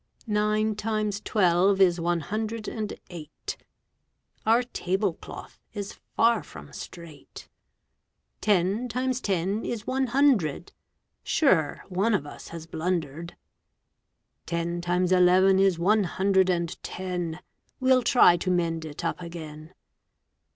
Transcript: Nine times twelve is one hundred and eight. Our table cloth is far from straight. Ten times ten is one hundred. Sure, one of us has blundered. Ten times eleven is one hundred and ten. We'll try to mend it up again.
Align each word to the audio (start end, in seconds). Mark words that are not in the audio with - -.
Nine 0.25 0.73
times 0.73 1.19
twelve 1.23 1.79
is 1.79 1.99
one 1.99 2.21
hundred 2.21 2.67
and 2.67 2.91
eight. 3.11 3.55
Our 4.47 4.63
table 4.63 5.13
cloth 5.13 5.59
is 5.75 5.99
far 6.17 6.41
from 6.41 6.73
straight. 6.73 7.47
Ten 8.41 8.89
times 8.89 9.21
ten 9.21 9.63
is 9.63 9.85
one 9.85 10.07
hundred. 10.07 10.71
Sure, 11.21 11.83
one 11.87 12.15
of 12.15 12.25
us 12.25 12.47
has 12.47 12.65
blundered. 12.65 13.35
Ten 14.47 14.81
times 14.81 15.11
eleven 15.11 15.59
is 15.59 15.77
one 15.77 16.05
hundred 16.05 16.49
and 16.49 16.81
ten. 16.81 17.39
We'll 17.79 18.01
try 18.01 18.37
to 18.37 18.49
mend 18.49 18.85
it 18.85 19.05
up 19.05 19.21
again. 19.21 19.71